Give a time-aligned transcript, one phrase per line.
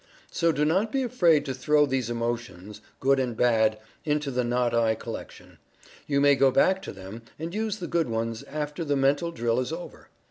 [0.31, 4.73] So do not be afraid to throw these emotions (good and bad) into the "not
[4.73, 5.59] I" collection.
[6.07, 9.59] You may go back to them, and use the good ones, after the Mental Drill
[9.59, 10.09] is over.